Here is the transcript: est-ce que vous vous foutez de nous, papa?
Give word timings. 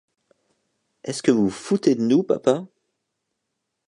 est-ce 1.03 1.21
que 1.21 1.29
vous 1.29 1.43
vous 1.49 1.49
foutez 1.51 1.93
de 1.93 2.01
nous, 2.01 2.23
papa? 2.23 2.65